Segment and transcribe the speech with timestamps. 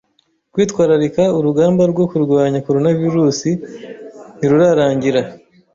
[0.53, 3.49] Kwitwararika Urugamba rwo kurwanya Koronavirusi
[4.37, 5.21] ntirurarangira